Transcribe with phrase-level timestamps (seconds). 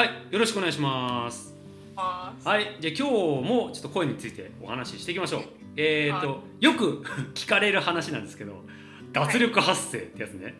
[0.00, 1.54] はいよろしくお願いします。
[1.94, 5.42] はいじゃあ今日もちょっと声についてお話ししていきましょう。
[5.76, 8.64] えっ、と、はよく聞かれる話なんですけど
[9.12, 10.54] 脱力発声ってやつね、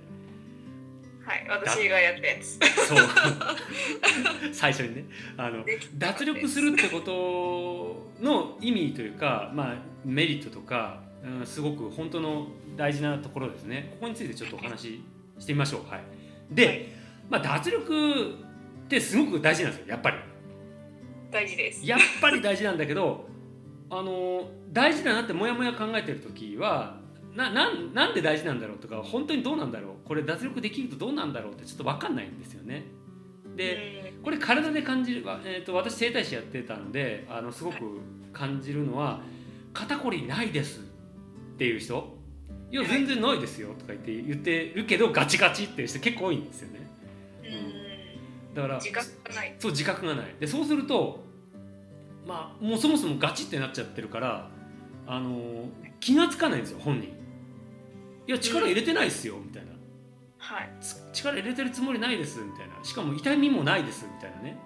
[1.24, 2.58] はい、私がやったやつ。
[2.86, 2.98] そう。
[4.52, 5.04] 最初にね。
[5.38, 5.64] あの
[5.96, 13.88] 脱力するってことの意味というか、まあ、メリットとか、うん、すごく本当の大事なところですね。
[13.92, 15.02] ここについてちょっとお話し
[15.38, 15.90] してみましょう。
[15.90, 16.02] はい。
[16.50, 16.94] で、
[17.30, 18.49] まあ、脱力
[18.90, 20.16] ってすごく大事なんですよやっぱり。
[21.30, 21.86] 大事です。
[21.86, 23.24] やっぱり大事なんだけど
[23.88, 26.98] あの大事だなってモヤモヤ考えてる時は
[27.32, 32.84] ななんなんで大事なんだろうとか本当にどうなんだろうこれ脱力できるとどうなんだろうってちょっと分かんないんですよね。
[33.54, 34.22] で、うん。
[34.24, 38.00] これ体で感じる、えー、と私整体師やってたのであのすごく
[38.32, 39.20] 感じるのは
[39.72, 40.80] 「肩こりないです」
[41.54, 42.18] っていう人
[42.72, 42.90] 「いやはい。
[42.90, 46.80] 全然ないですよ」とか言って言ってるけどガチガチっていう人結構多いんですよね
[48.54, 49.54] だからうん自覚がない。
[49.58, 50.34] そう自覚がない。
[50.40, 51.24] でそうすると
[52.26, 54.48] まあもうそもそもガチってなっちゃってるから
[55.06, 55.68] あの
[56.00, 57.08] 気がつかないんですよ本人。
[58.26, 59.70] いや力入れてないっすよみたいな。
[60.38, 60.70] はい。
[60.80, 62.84] つ力入れてるつもりないですみたいな。
[62.84, 64.58] しかも痛みもないですみたいなね。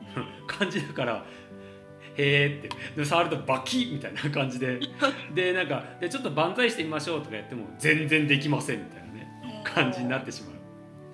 [0.46, 1.24] 感じだから
[2.16, 2.70] 「へーって。
[2.96, 4.80] で触るとバキッみたいな感じで。
[5.34, 9.62] でなんかでちょっと万歳してみましょうとかやっても全然できませんみたいなね。
[9.64, 10.52] 感じになってしま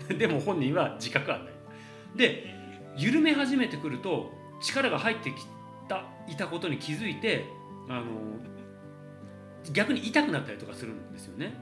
[0.08, 0.14] う。
[0.18, 1.52] でも本人は自覚はない
[2.17, 2.55] で
[2.97, 5.36] 緩め始めてくると力が入ってき
[5.89, 7.45] たいたことに気づいて
[7.89, 8.05] あの
[9.73, 11.55] 逆に痛くなったりとかするんですよね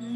[0.00, 0.06] うん。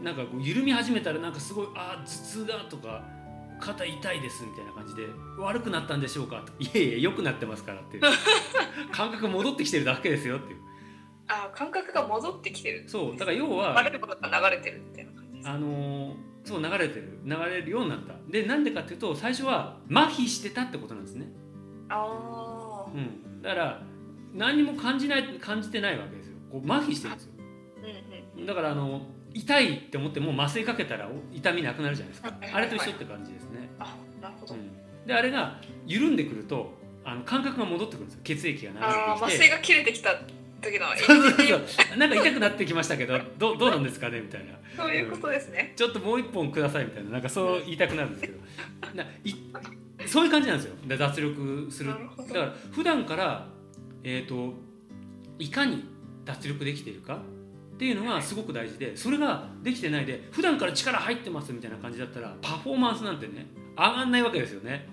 [0.00, 3.04] ん、なんかこう緩み始めたらなんかすごい「あー頭痛が」とか
[3.60, 5.06] 「肩痛いです」みたいな感じで
[5.38, 8.02] 「悪くなったんでしょうか?」と「いえいえ良くなってますから」っていう
[8.92, 10.60] 感覚戻ってきてるだけですよっていう
[11.28, 12.84] あ、感覚が戻ってきてる。
[12.88, 15.48] そうだから要は悪いことが流れてるみたいな感じです。
[15.48, 17.18] あのーそう流れてる。
[17.24, 18.14] 流れるようになった。
[18.30, 21.26] でなんでかっていうと最初は麻痺してたってことなんですね、
[21.88, 23.82] あうん、だから
[24.32, 26.36] 何にも感じない感じてないわけですよ。
[26.50, 27.32] こう麻痺してるんですよ。
[27.38, 27.42] あ。
[28.36, 28.46] うんうん。
[28.46, 29.02] だからあの
[29.34, 32.28] 痛いって思っても麻酔かけたら痛みなくなるじゃないですか。
[32.28, 33.68] はいはいあれと一緒って感じですね。
[33.78, 34.54] あ、なるほど。
[34.54, 35.06] うん。
[35.06, 36.72] であれが緩んでくると
[37.04, 38.20] あの感覚が戻ってくるんですよ。
[38.24, 39.44] 血液がああ、流れてきて。
[39.44, 40.10] 麻酔が切れてきた
[40.70, 40.86] 時の。
[41.98, 44.20] なんか痛くなってきましたけどどうどうなんですかね？
[44.20, 44.54] みたいな。
[44.76, 45.72] そういうことですね。
[45.76, 47.10] ちょっともう一本くださいみたいな。
[47.10, 48.38] なんかそう言いたくなるんですけど。
[48.94, 49.34] ない
[50.06, 50.74] そういう感じなんですよ。
[50.86, 51.90] で脱力する。
[51.90, 51.94] だ
[52.34, 53.48] から普段から、
[54.04, 54.54] えー、と
[55.38, 55.84] いかに
[56.24, 57.20] 脱力できているか
[57.74, 63.46] っていうのがすごく大事でそれができてないで普段から力入ってますみたいな感じだったらパフォーマンスなんてね
[63.76, 64.88] 上がんないわけですよね。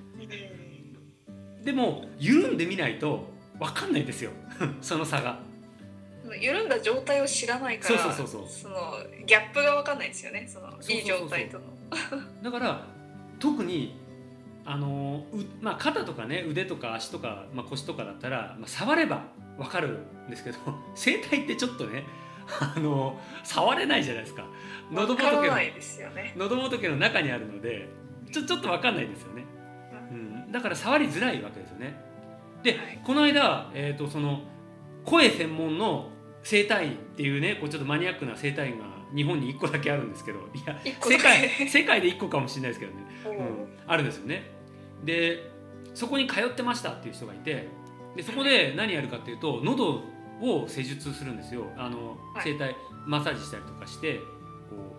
[1.64, 4.32] でも緩んでみないと分かんないんですよ。
[4.82, 5.40] その差が。
[5.48, 5.53] そ
[6.34, 8.76] の緩んだ状態を知らないから、そうそうそうその
[9.26, 10.48] ギャップが分かんないですよね。
[10.48, 11.66] そのいい状態との。
[12.44, 12.86] だから
[13.40, 13.96] 特に
[14.66, 19.24] あのう、まあ、肩とかね腕とか足とか、まあ、腰とかだったら、まあ、触れば
[19.58, 20.58] 分かるんですけど
[20.96, 22.06] 声帯ってちょっとね
[22.60, 24.46] あの触れないじゃないですか。
[24.92, 25.54] 喉仏の
[26.14, 26.34] ね。
[26.36, 27.88] 喉仏の中にあるので
[28.32, 29.46] ちょちょっと分かんないですよね、
[30.12, 31.96] うん、だから触りづらいわけですよね。
[32.64, 33.00] で、はい。
[33.04, 34.42] この間、えー、とその
[35.06, 36.10] 声専門の
[36.44, 41.18] 声帯員っていうねこうちょっとマニアックな声帯員が日本に1個だけあるんですけどいや世け。
[41.18, 43.04] 界世界で1個かもしれないですけどね。
[43.26, 44.52] うん、あるんですよね。
[45.04, 45.52] で
[45.94, 47.68] そこに通ってましたっていう人がいて
[48.16, 50.02] でそこで何やるかっていうと喉
[50.42, 51.66] を施術するんですよ。
[51.78, 52.44] あのはい。
[52.58, 52.76] 声帯
[53.06, 54.18] マッサージしたりとかして
[54.70, 54.96] こ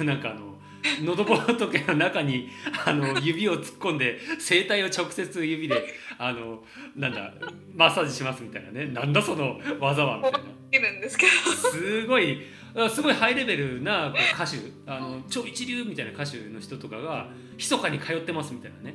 [0.00, 0.55] う なんかあの
[1.02, 2.48] 喉仏の中に
[2.84, 5.84] あの指を突っ込んで声帯を直接指で
[6.18, 6.62] あの
[6.94, 7.32] なんだ
[7.74, 8.86] マッサージしますみたいなね。
[8.86, 10.38] なんだその技はみたいな。
[10.72, 11.52] いるんですけど。
[11.52, 12.38] すごい
[12.74, 14.58] あすごいハイレベルなこう歌手。
[14.86, 18.94] あの超一流みたいな歌手の人とかが密かに通ってますみたいなね。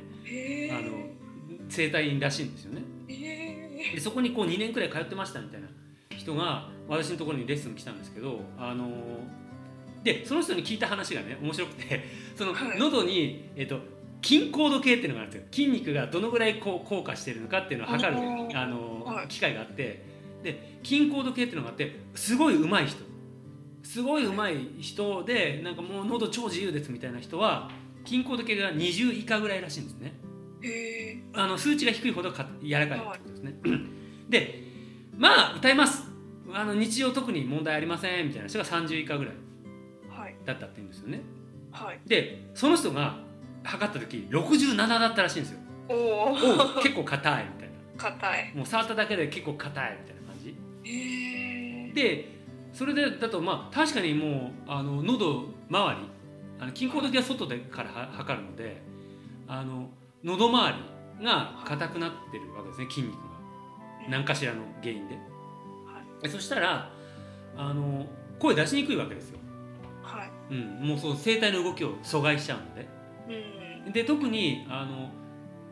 [0.70, 2.82] あの整体院らしいんですよね。
[3.08, 5.68] へでそこにこう2年くらい通ってましたみたいな
[6.16, 8.88] 人が私のところにレッスン来たんですけどあの
[10.02, 12.04] でその人に聞いた話がね面白くて
[12.36, 12.78] そのはい。
[12.78, 13.80] 喉に、えっと
[14.24, 15.48] 筋高度計っていうのがあるんですよ。
[15.50, 18.20] 筋肉がどのぐらいこう硬化してるのかっていうのを測る
[18.56, 19.28] あの、はい。
[19.28, 20.12] 機械があって。
[20.44, 23.12] で筋高度計っていうのがあってすごい上手い人。
[23.82, 27.70] すごい上手い人でなんかもう喉超自由ですみたいな人は
[28.04, 30.14] 筋高度計が20以下ぐらいらしいんですね。
[31.32, 33.54] あの数値が低いほどか柔らかいってことですね。
[34.30, 34.62] で
[35.16, 36.10] まあ歌います。
[36.54, 39.34] あの日常特に問題ありませんみたいな人が30以下ぐらい
[40.44, 41.20] だったって言うんですよね。
[41.70, 42.00] はい。
[42.06, 43.16] でその人が
[43.64, 45.58] 測った時67だったらしいんですよ。
[45.88, 46.32] おお
[46.78, 46.82] お。
[46.82, 48.48] 結構硬いみたい硬い。
[48.50, 50.56] なもう触っただけで結構硬いみたいな感じ。
[50.84, 51.92] へえ。
[51.92, 52.42] で
[52.72, 56.10] それでだとまあ確かにもうあの喉周り
[56.58, 58.82] あの筋高度計は外でからは測るので
[59.48, 59.88] あの
[60.24, 60.76] 喉周
[61.20, 63.32] りが硬くなってるわけですね筋肉が。
[64.08, 65.14] 何かしらの原因で。
[65.14, 65.20] は
[66.24, 66.28] い。
[66.28, 66.90] そしたら
[67.56, 68.06] あの
[68.38, 69.31] 声出しにくいわけです
[70.50, 72.88] うん、もうそう声帯の動きを阻害しちゃうので
[73.86, 73.92] うん。
[73.92, 75.10] で特にあの、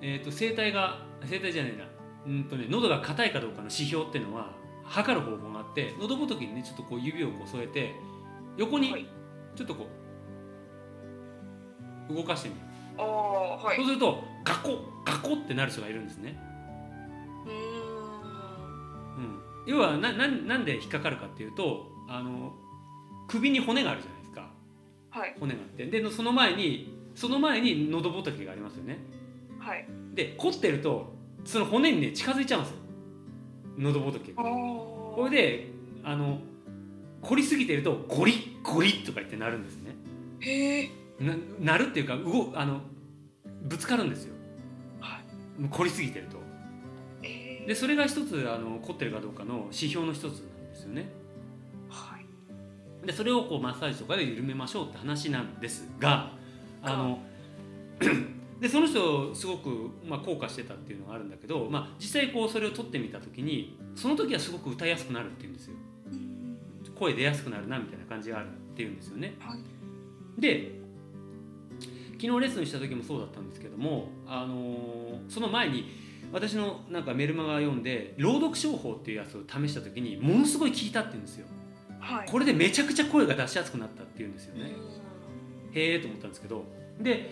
[0.00, 1.84] えー、と声帯が声帯じゃないな。
[2.26, 4.52] うんとね喉が硬いかどうかの指標っていうのは
[4.84, 7.94] 測る方法があって喉仏にねちょっとこう指をこう添えて
[8.56, 9.06] 横にはい。
[9.56, 9.88] ちょっとこ
[12.08, 12.60] う動かしてみる、
[12.98, 13.76] はい。
[13.76, 16.38] そうするとガコガコってなる人がいるんですね、
[17.46, 17.56] うーん。
[19.16, 22.52] うん、要はなななんで引っかかるかっていうとあの
[23.28, 24.19] 首に骨があるじゃないですかはい
[25.38, 25.86] 骨があって。
[25.86, 28.98] でその前にその前に喉仏がありますよね。
[29.58, 29.86] はい。
[30.14, 31.12] で凝ってると
[31.44, 32.78] その骨にね近づいちゃうんですよ。
[33.78, 35.70] 喉仏これで
[36.04, 36.38] あの
[37.22, 39.94] 凝りすぎてるとゴリッゴリッとか言ってなるんですね。
[40.40, 42.80] へえななるっていうか動あの
[43.62, 44.34] ぶつかるんですよ。
[45.00, 45.68] はい。
[45.68, 46.38] 凝りすぎてると。
[47.22, 50.32] えでそれが一つあの凝ってるかどうかの指標の一つなん
[50.70, 51.02] ですよね。
[51.02, 51.19] はい
[53.04, 56.32] でそれをこうマッサージとかで緩めましょうって話なんですが
[56.82, 57.18] あの
[58.60, 65.74] でその人すごく、まあ、効果してたっていうのがあるんだけど、まあ、実際こうそれを取ってみた時にその時はすごく歌いやすくなるっていうんですよ。
[66.12, 66.58] うん。
[66.94, 69.34] 声出やすくなるなみたいな感じがあるっていうんですよね。
[69.40, 70.40] はい。
[70.40, 70.72] で
[72.20, 75.88] 昨日レッスンした時もそうだったんですけども、あのーその前に
[76.32, 81.46] 私のなんかメルマガ読んで朗読商法っていうやつを試した時にものすごい効いたって言うんですよ
[82.00, 82.28] はい。
[82.28, 84.62] これでめちゃくちゃ声が出しやすくなったっていうんですようん。
[84.62, 84.72] ね
[85.72, 86.64] へえと思ったんですけど。
[87.00, 87.30] で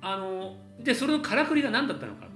[0.00, 2.26] あのでそれのからくりが何だったのか。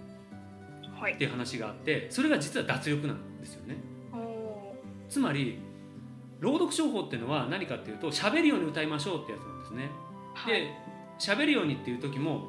[1.00, 1.14] はい。
[1.14, 3.76] っていう話があってそれが実は脱力なんですよね。
[5.08, 5.58] つまり
[6.40, 9.90] 朗読商法っていうのは何かっていうと喋るように歌いましょうってやつなんですね。
[10.34, 10.60] はい。
[10.60, 10.70] で
[11.18, 12.48] 喋るようにっていう時も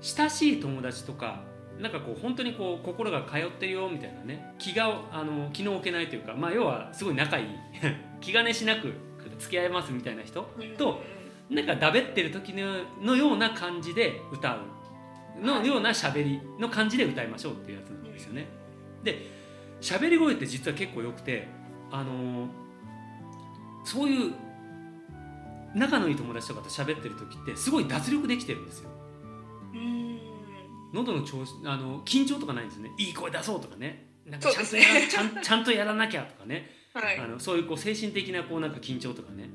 [0.00, 1.42] 親しい友達とか
[1.80, 7.46] なんかこう本当にこう心が通ってるよみたいなね気があの気の置けないというかまあ要はすごい仲いい。
[8.20, 8.92] 気兼ねしなく
[9.38, 10.48] 付き合えますみたいな人
[10.78, 11.02] と
[11.50, 14.58] なんかだべってる時ののような感じで歌う。
[15.40, 18.46] のような喋りの感じで歌いましょうっていうやつなんですよね。
[19.02, 19.26] で
[19.80, 21.48] 喋り声って実は結構よくて
[21.90, 22.62] あのー
[23.84, 24.32] そういう
[25.74, 28.90] 仲のいい友達とかと喋ってる時ってすごい脱力できてるんですよ。
[29.74, 30.11] うん
[30.92, 32.90] 喉の調子あの緊張とかないんですよね。
[32.98, 34.08] いい声出そうとかね。
[34.26, 36.70] なんかちゃんとやらちゃん ちゃんとやらなきゃとかね。
[36.92, 37.18] はい。
[37.18, 39.50] あのそういうこう精神的なこうなんか緊張とかね。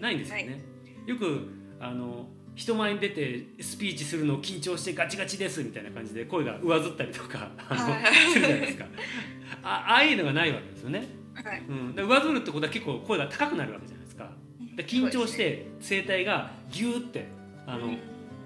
[0.00, 0.62] ないんですよね。
[1.06, 1.48] よく
[1.80, 8.14] あの人前に出てスピーチするの緊張してガチガチですみたいな感じで声が上ずったりとかあのはい。
[8.32, 8.86] するじゃないですか。
[9.62, 11.62] あ ああいうのがないわけですよね、はい。
[11.68, 14.32] うん、で上ずるってことは結構声が高くなるわけじゃないですか。
[14.76, 17.26] で緊張して声帯がギューって
[17.66, 17.94] あの、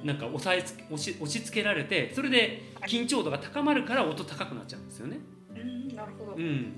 [0.07, 5.19] なんか押さえつけ押し押し付けられてそれで緊張度が高まるから音高くなっちゃうんですよね。
[5.55, 6.35] うんなるほど。
[6.37, 6.73] うん。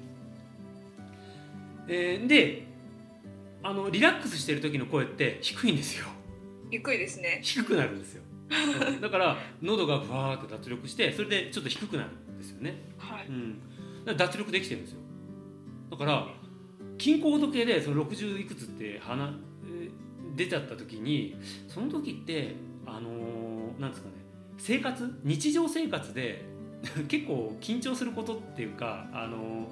[1.89, 2.67] えーで
[3.63, 6.07] あのリラックスしてる時の声って低いんですよ。
[6.71, 7.41] 低いですね。
[7.43, 8.23] 低くなるんですよ、
[8.89, 8.91] う。
[8.93, 13.27] んだから喉がふわーっと脱力してそれでちょっと低くなるんですよね、はい。
[13.27, 13.61] うん、
[14.17, 15.01] 脱力できてるんですよ。
[15.91, 16.29] だから
[16.99, 19.01] 均衡時計でその60いくつって
[20.37, 21.37] 出ちゃった時に
[21.67, 22.55] その時って
[22.96, 24.14] あのーなんですかね。
[24.58, 25.20] 生活？
[25.23, 26.45] 日常生活で
[27.09, 29.68] 結構緊張することっていうかあの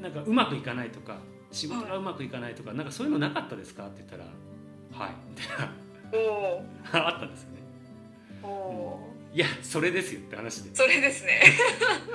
[0.00, 1.18] ーなんかうまくいかないとか
[1.50, 3.86] 仕事がうまくいかないとか、なんかそういうのなかったですか？
[3.86, 4.24] って言ったら
[4.92, 5.72] 「はい」みたいな。
[7.08, 7.58] あったんですよね。
[8.42, 9.36] おー。
[9.36, 10.74] いやそれですよって話で。
[10.74, 11.40] それですね。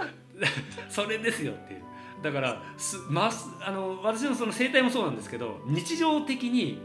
[0.89, 1.81] それですよっていう。
[2.23, 6.79] だからす、ます、あの私のその生態もそうなんですけど日常的に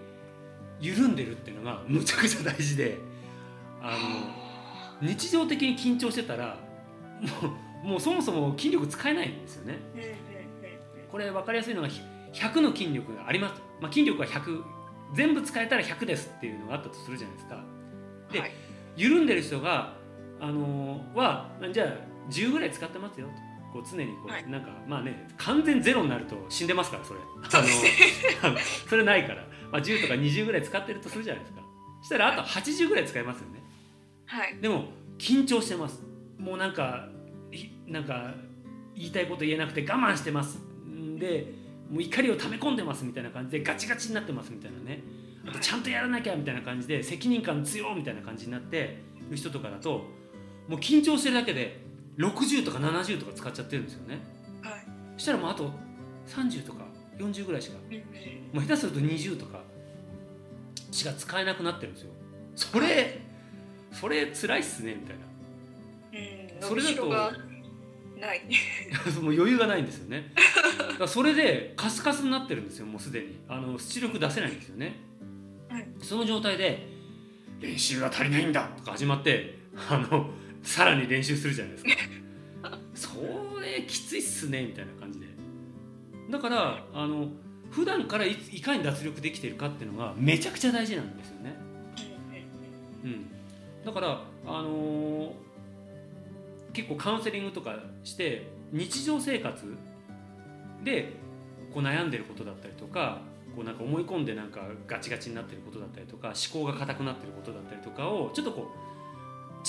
[0.81, 2.99] 緩んでるっていうのがむちゃくちゃ大事で
[3.83, 3.97] あ
[5.01, 6.59] の日常的に緊張してたら
[7.21, 7.49] も
[7.85, 9.79] うもうそもそも筋力使えないんですよね。
[11.11, 12.01] これ分かりやすいのがひ
[12.33, 14.63] 100の筋力があります、まあ、筋力は100
[15.15, 17.65] 全部使えたら100ですっていうのがあったとするじゃないですか。
[18.33, 18.53] ではい。
[18.97, 19.95] 緩んでる人が、
[20.41, 21.89] あのーはじゃあ
[22.31, 23.33] 10ぐらい使ってますよと
[23.73, 24.49] こう常にこう、はい。
[24.49, 27.21] なんかまあね完全ゼロになると死んでますからそれ。
[27.49, 27.69] そね。
[28.43, 28.59] あの
[28.89, 31.63] それないから、まあ、10とか20ぐらい使ってるとするじゃないですか。
[32.01, 33.63] そしたらあと80ぐらい使えますよね。
[34.27, 34.57] はい。
[34.61, 34.87] でも
[35.19, 36.03] 緊張してます。
[36.39, 37.09] もうなんか
[37.53, 38.35] いなんか
[38.95, 40.59] 言いたいこと言えなくて我慢してます。
[40.89, 41.53] んで
[41.91, 43.05] もう怒りを溜め込んでます。
[43.05, 45.03] みたいな感じでガチガチになってますみたいなね。
[45.49, 48.99] あとちゃんとやらなきゃみたいな感じで責任感強みたいな感じになって
[49.31, 50.05] る人とかだと
[50.69, 51.86] もう緊張してるだけで
[52.19, 54.21] 60とか70とか使っちゃってるんですよね。
[54.63, 54.85] はい。
[55.17, 55.71] そしたらもうあと
[56.29, 56.85] 30とか
[57.19, 57.77] 40ぐらいしか。
[58.53, 59.61] もう下手すると20とか
[60.91, 62.11] しか使えなくなってるんですよ。
[62.55, 63.21] それ
[63.93, 65.17] それ辛いっすねみたい
[66.61, 66.69] うん。
[66.69, 67.07] それだと
[68.19, 68.43] ない。
[68.91, 70.33] な もう余裕がないんですよね。
[70.79, 73.39] だからそれでカスカスになってるんですよもうすでに。
[73.49, 74.97] あの出力出せないんですよね、
[75.69, 75.87] はい。
[76.01, 76.89] その状態で
[77.61, 79.59] 練習が足りないんだとか始まって
[79.89, 80.31] あの
[80.67, 81.91] さらに練習するじゃないですか。
[82.95, 85.27] それきついっすねみたいな感じで。
[86.31, 87.29] だからあの
[87.71, 91.57] 普段からいいかに脱力できてるかっていうのがめちゃくちゃ大事なんですよね。
[93.05, 93.27] うん、
[93.85, 95.47] だから、あのー
[96.77, 99.75] 結構カウンセリングとかして日常生活
[100.85, 101.15] で
[101.73, 103.23] こう悩んでることだったりとか
[103.55, 108.96] こうなんか思い込んでなんかガチガチになってることだったりとか思考が硬くなってることだったりとかをちょっとこう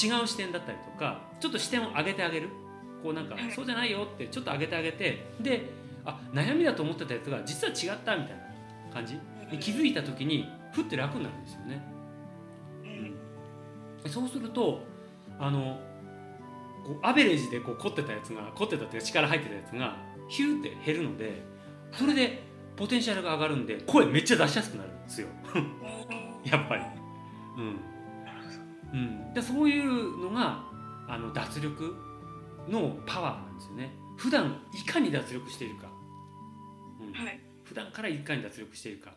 [0.04, 2.50] 違う視点だったりとかちょっと視点を上げてあげる。
[3.04, 3.52] こうなんかはい。
[3.52, 5.70] そうじゃないよってちょっと上げてあげてで
[6.06, 9.20] あ悩みだと思ってたやつが実は違ったみたいな感じ？
[9.52, 11.82] で気づいた時にふって楽になるんですよね。
[14.04, 14.12] うん。
[14.12, 14.82] そうすると
[15.40, 15.80] あの
[16.86, 21.44] こうアベレージでこう凝ってたやつが凝ってたっていうか力入ってたやつがヒューって減るので
[21.92, 22.44] それで
[22.76, 25.28] ポテンシャルが上がるんで声めっちゃ出しやすくなるんですよ。
[26.44, 26.82] やっぱり。
[27.58, 27.97] うん
[28.94, 30.64] うん、でそういうのが
[31.08, 31.96] あの脱力
[32.70, 33.92] のパワーなんですよね。
[34.18, 35.88] 普段いかに脱力しているか、
[37.00, 37.14] うん。
[37.14, 37.40] はい。
[37.64, 39.12] 普段からいかに脱力しているか、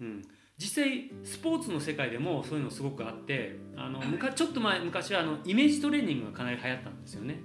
[0.00, 0.22] うん、
[0.58, 4.34] 実際スポーツの世界でもそういうのすごくあってあのはい。
[4.34, 7.40] ちょっと前昔はあのイメージトレーニングがかなり流行ったんですよね。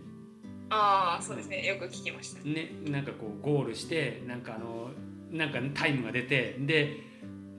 [0.70, 1.66] ああそうですね。
[1.66, 2.44] よく聞きました。
[2.44, 4.90] ねなんかこうゴールしてなんかあの
[5.32, 6.98] なんかタイムが出てで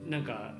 [0.05, 0.55] なんか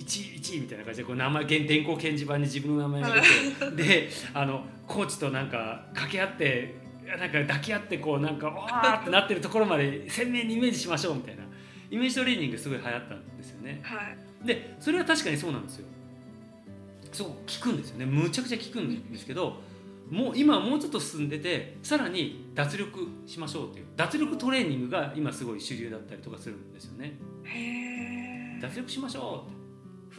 [0.00, 6.74] 1位1位みたいな感じでこう名前電光掲示板に自分の名前が出て であのコーチとなんか掛け合って
[7.06, 11.42] なんか抱き合ってこうなんかわーってなってるところまで鮮明にイメージしましょうみたいな
[11.90, 13.80] イメージトレーニングすごい流行ったんですよね。
[13.82, 14.16] はい
[14.46, 15.86] でそれは確かにそうなんですよ。
[17.12, 19.60] そう効くんですよねむちゃくちゃ効くんですけど
[20.08, 27.18] もう今はもうちょっと進んでてさらに脱力しましょうっていう脱力トレーニングが今すごい主流だったりとかするんですよね。
[27.44, 29.59] へえ脱力しましょうって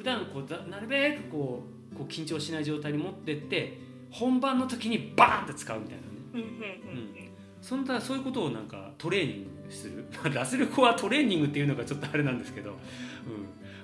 [0.01, 3.77] 普段こうだなるべくこうこう緊張しない状態に持ってって
[4.09, 6.07] 本番の時にバーンって使うみたいなね。
[6.33, 7.31] うんうんうん
[7.61, 10.03] そんなそういうことをなんかトレーニングする？
[10.15, 12.75] まあ脱力はトレーニングっていうのがちょっとあれなんですけど、うん。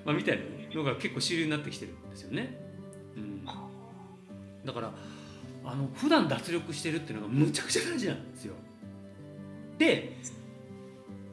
[0.04, 2.58] まあ、みたいなのが結構主流になってきてるんですよね。
[3.16, 3.44] うん、
[4.64, 4.90] だから
[5.64, 8.54] あの普段脱力してるっていうのがむちゃくちゃ大事なんですよ。
[9.78, 10.16] で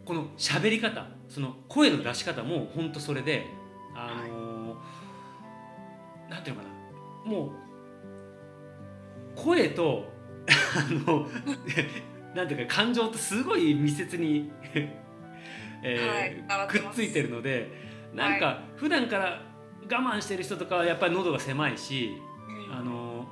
[0.05, 3.47] この喋り方その声の出し方も本当それで
[7.25, 7.51] もう
[9.35, 10.05] 声と
[10.47, 11.27] あの
[12.35, 14.51] なんていうか感情とすごい密接に、
[15.83, 17.71] えーはいくっついてるので
[18.13, 19.41] なんか普段から
[19.83, 22.11] 我慢してる人とかはやっぱり喉が狭いし、
[22.71, 23.25] あの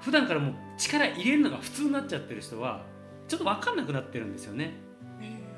[0.00, 2.84] 普段からもう力入れるのが普通になっちゃってる人は
[3.28, 4.74] ちょっと分かんなくなってるんですよね。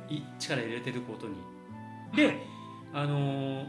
[0.08, 1.34] い力入れてることに。
[2.14, 2.37] で、
[2.92, 3.66] あの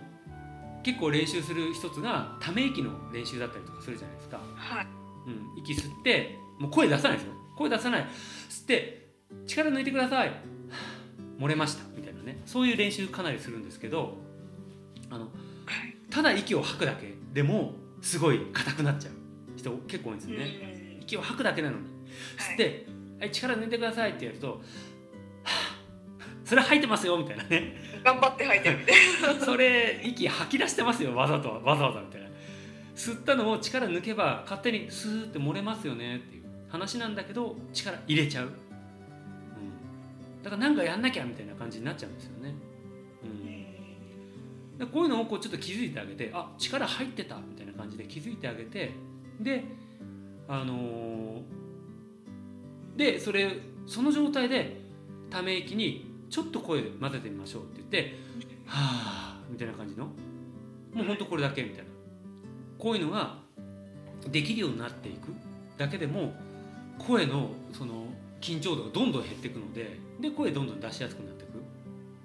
[0.85, 4.39] 結構練習する一つがため息の練習だったりとかするじゃないですか。
[4.55, 4.87] はい。
[5.25, 7.33] うん、息吸ってもう声出さないですよ。
[7.57, 8.01] 声出さない。
[8.47, 9.07] 吸って
[9.47, 10.31] 力抜いてください。
[11.41, 12.39] 漏れましたみたいなね。
[12.45, 14.15] そういう練習かなりするんですけど
[15.09, 15.31] あのはい。
[16.11, 17.73] ただ息を吐くだけでも
[18.03, 19.13] すごい硬くなっちゃう。
[19.57, 21.85] 人結構多いんですよね、息を吐くだけなのに。
[22.37, 22.85] 吸って、
[23.19, 24.61] はい、力抜いてくださいってやると
[26.45, 27.75] それ吐いてますよみたいなね。
[28.03, 28.95] 頑張って吐いてるみたい
[29.43, 32.29] それ息吐き出してますよわざとわざわざみたいな。
[32.95, 38.53] 吸ったのを力抜けば勝手にスーって漏れますよねっていう話なんだけど力入れちゃう、うん、
[40.43, 42.55] だからなんかやんなきゃみたいな感じになっちゃうんですよね、
[43.23, 48.91] うん、でこういうのをこうちょっと気づいてあげてあ力入ってたみたいな感じで気づいてあげて
[49.41, 49.65] で
[50.47, 51.65] あのー
[52.95, 54.77] でそれその状態で
[55.29, 58.15] ため息にちょっと声混ぜてみましょうって言って
[58.65, 60.05] はあみたいな感じの。
[60.05, 61.83] もうほんとこれだけみたいな。
[62.77, 63.37] こういうのが
[64.27, 65.33] できるようになっていく。
[65.77, 66.33] だけでも
[66.97, 68.05] 声のその
[68.41, 71.61] 緊張度がどんどん減っていくのでで声どんどん出しやすくなっていく、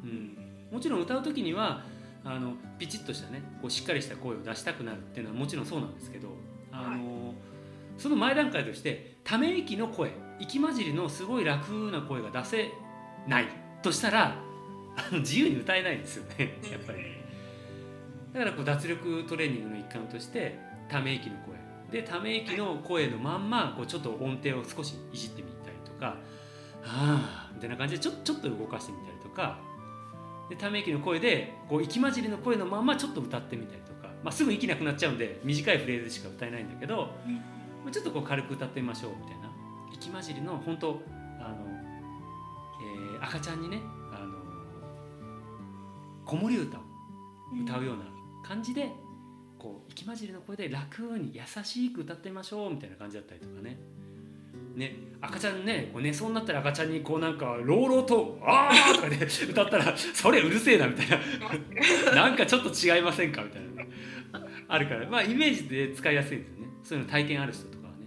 [0.05, 0.37] うん、
[0.73, 1.83] もちろん歌う時には
[2.25, 6.29] あのピチッとしたねこうしっかりした声を出したくなるっていうのはもちろんそうなんですけど
[6.71, 7.35] あの、
[7.99, 12.73] その前段階としてため息の声息混じりのすごい楽な声が出せ
[13.27, 13.49] ない
[13.83, 14.35] としたら
[14.97, 16.59] あの自由に歌えないんですよね。
[16.71, 16.99] やっぱり。
[16.99, 17.21] ね。
[18.33, 20.59] だからこう脱力トレーニングの一環として
[20.89, 21.59] ため息の声。
[21.91, 26.17] でため息の声のまんまこうちょっと音程を少しいじってみたりとか
[26.83, 29.59] 「はあ」みたいな感じでちょちょっと動かしてみたりとか。
[30.49, 34.01] でため息の声でこう息混じりの声のまんまちょっと歌ってみたりとか。
[34.23, 37.11] まあ、すぐ息なくなっちゃうんで短いフレーズしか歌えないんだけど、
[37.91, 39.51] ちょっとこう軽く歌ってみましょうみたいな。
[39.93, 43.81] 息混じりの本当ー赤ちゃんにね
[44.13, 44.39] あの
[46.25, 46.81] 子守歌を
[47.65, 48.05] 歌うような
[48.47, 48.91] 感じで
[49.59, 53.79] こう息混じりの声で楽に優しく歌ってみましょうみたいな感じだったりとかね。
[54.75, 62.15] ね、赤ちゃんねこう寝そうになったら赤ちゃんにこうなんか朗々と「あー」とかで歌ったら「それうるせえな」みたいな。
[62.15, 63.69] なんかちょっと違いませんかみたいな。
[63.83, 63.91] ね
[64.69, 65.09] あるから。
[65.09, 66.69] まあイメージで使いやすいですよね。
[66.83, 68.07] そういうの体験ある人とかはね。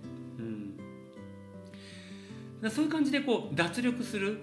[2.62, 2.72] うん。
[2.72, 4.40] そういう感じでこう脱力する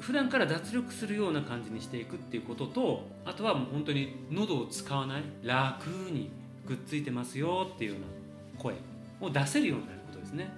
[0.00, 6.30] 普段から脱力するような感じにしていくっていうこととあとはもう本当に喉を使わない楽に
[6.66, 8.74] くっついてますよっていうような声
[9.20, 10.48] を出せるようになることですね。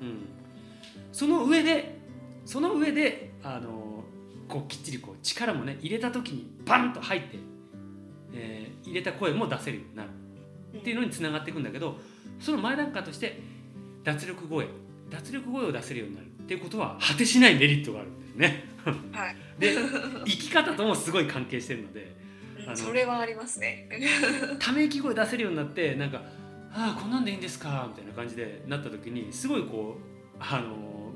[0.00, 0.26] うん、
[1.12, 1.98] その上で
[2.44, 4.04] その上であの
[4.48, 7.38] こうきっちりこう力もね入れた時にバンと入って、
[8.34, 10.08] えー入れた声も出せるようになる。
[10.76, 11.96] っていうのにつながっていくんだけど
[12.40, 13.40] その前段階として
[14.04, 14.66] 脱力声
[15.10, 18.27] 脱力声を出せるようになるっていうことは果てしないメリットがあるんです。
[18.38, 18.64] ね。
[19.12, 19.36] はい。
[19.58, 19.74] で
[20.24, 22.16] 生き方ともすごい関係してるので
[22.74, 23.88] それはありますね。
[24.58, 26.22] ため息声出せるようになってなんか
[26.72, 31.12] 「ああこんなんでいいんですか」みたいな感じでなった時にすごいこうあの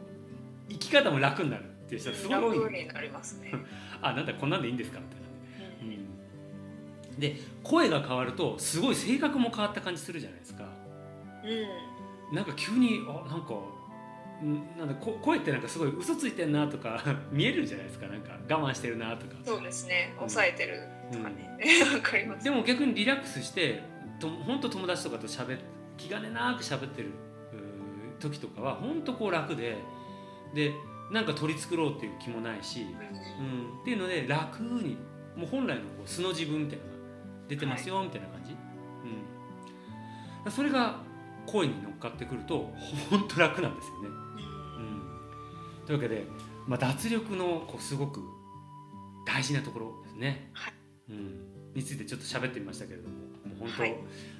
[0.68, 2.58] 生き方も楽になるっていう人すごい多い。
[2.58, 3.52] 楽になりますね。
[4.02, 4.98] あなんだこんなんでいいんですか？
[5.00, 5.94] みたいな。
[5.94, 7.20] うん。
[7.20, 10.64] で声が変わるとすごい性格も変わった感じするじゃないですか。
[11.44, 12.36] うん。
[12.36, 13.64] なんか急にあなんかん
[14.78, 18.06] なんだこ声ってなんかすごい嘘ついてんなとか 見えるじゃないですか。
[18.08, 19.34] なんか我慢してるなとか。
[19.44, 20.12] そうですね。
[20.16, 20.80] 抑えてる
[21.12, 21.56] とかね。
[21.94, 22.44] わかります。
[22.44, 23.82] でも逆にリラックスして
[24.18, 25.60] と本当友達とかと喋っ
[25.96, 27.10] 気兼ねなく喋ってる
[28.18, 29.76] 時とかは本当こう楽で
[30.54, 30.72] で
[31.10, 32.86] なんか取り繕うっていう気もないし、
[33.38, 34.96] うん、っていうので楽に
[35.36, 36.96] もう本来のこう素の自分みたいなのが
[37.48, 38.56] 出てますよみたいな感じ、
[40.44, 41.00] うん、それが
[41.46, 42.72] 声に乗っかってくると
[43.10, 44.08] 本当楽なんですよね。
[45.78, 46.26] うん、というわけで、
[46.66, 48.20] まあ、脱力のこうすごく
[49.24, 50.72] 大事なところですね、はい。
[51.10, 53.96] うん、についてちょっと喋ってみましたけれどももう本当、はい。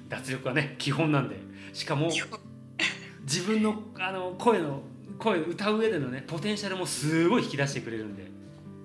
[0.09, 1.37] 脱力はね基本なんで
[1.71, 2.09] しかも
[3.23, 4.81] 自分のあの声の
[5.17, 8.29] 声を歌う上でのねポテンシャルもすごい引き出してくれるんで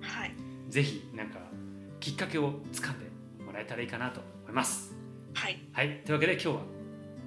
[0.01, 0.33] はい。
[0.69, 1.39] ぜひなんか
[1.99, 3.05] きっかけをつかんで
[3.45, 4.95] もらえたらいいかなと思います。
[5.33, 5.59] はい。
[5.73, 6.61] はい、というわけで今日は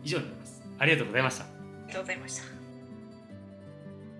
[0.02, 0.51] 以上になります。
[0.82, 1.44] ありがとうございました。
[1.44, 1.46] あ
[1.86, 2.61] りがとうございました